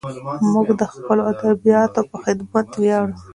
موږ 0.53 0.67
د 0.79 0.83
خپلو 0.93 1.21
ادیبانو 1.31 2.01
په 2.11 2.17
خدمت 2.23 2.67
ویاړو. 2.81 3.13